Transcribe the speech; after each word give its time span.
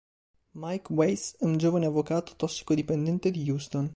Mike 0.55 0.89
Weiss 0.93 1.35
è 1.37 1.43
un 1.45 1.57
giovane 1.57 1.85
avvocato 1.85 2.33
tossicodipendente 2.35 3.29
di 3.29 3.47
Houston. 3.51 3.87